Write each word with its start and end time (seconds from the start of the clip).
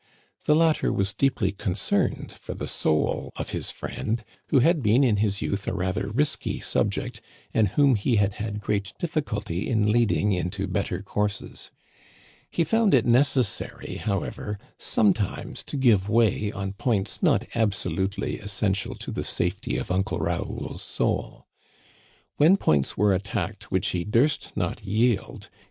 The 0.45 0.55
latter 0.55 0.91
was 0.91 1.13
deeply 1.13 1.51
concerned 1.51 2.31
for 2.31 2.55
the 2.55 2.67
soul 2.67 3.31
of 3.35 3.51
his 3.51 3.69
friend, 3.69 4.23
who 4.47 4.57
had 4.57 4.81
been 4.81 5.03
in 5.03 5.17
his 5.17 5.43
youth 5.43 5.67
a 5.67 5.75
rather 5.75 6.09
risky 6.09 6.59
subject, 6.59 7.21
and 7.53 7.67
whom 7.67 7.93
he 7.93 8.15
had 8.15 8.33
had 8.41 8.61
great 8.61 8.93
difficulty 8.97 9.69
in 9.69 9.91
leading 9.91 10.31
into 10.31 10.65
better 10.65 11.03
courses. 11.03 11.69
He 12.49 12.63
found 12.63 12.95
it 12.95 13.05
necessary, 13.05 13.97
however, 13.97 14.57
sometimes 14.79 15.63
to 15.65 15.77
give 15.77 16.09
way 16.09 16.51
on 16.51 16.73
points 16.73 17.21
not 17.21 17.45
absolutely 17.55 18.39
essential 18.39 18.95
to 18.95 19.11
the 19.11 19.23
safety 19.23 19.77
of 19.77 19.91
Uncle 19.91 20.17
Raoul's 20.17 20.81
soul. 20.81 21.45
When 22.37 22.57
points 22.57 22.97
were 22.97 23.13
attacked 23.13 23.69
which 23.69 23.89
he 23.89 24.03
durst 24.03 24.51
not 24.55 24.83
yield 24.83 25.49
he. 25.53 25.59